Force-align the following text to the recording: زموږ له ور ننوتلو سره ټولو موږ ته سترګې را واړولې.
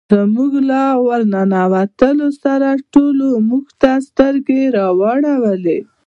زموږ 0.15 0.51
له 0.69 0.81
ور 1.05 1.21
ننوتلو 1.33 2.27
سره 2.43 2.69
ټولو 2.93 3.27
موږ 3.49 3.65
ته 3.81 3.91
سترګې 4.07 4.61
را 4.75 4.87
واړولې. 4.99 5.79